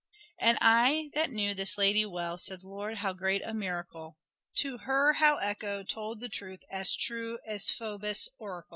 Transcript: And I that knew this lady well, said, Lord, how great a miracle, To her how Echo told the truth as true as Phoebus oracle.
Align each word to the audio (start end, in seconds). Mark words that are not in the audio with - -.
And 0.39 0.57
I 0.61 1.11
that 1.13 1.29
knew 1.29 1.53
this 1.53 1.77
lady 1.77 2.07
well, 2.07 2.35
said, 2.35 2.63
Lord, 2.63 2.97
how 2.97 3.13
great 3.13 3.43
a 3.45 3.53
miracle, 3.53 4.17
To 4.55 4.79
her 4.79 5.13
how 5.13 5.37
Echo 5.37 5.83
told 5.83 6.21
the 6.21 6.27
truth 6.27 6.63
as 6.71 6.95
true 6.95 7.37
as 7.45 7.69
Phoebus 7.69 8.27
oracle. 8.39 8.69